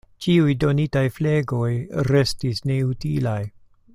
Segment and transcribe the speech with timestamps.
[0.25, 1.69] Ĉiuj donitaj flegoj
[2.09, 3.41] restis neutilaj.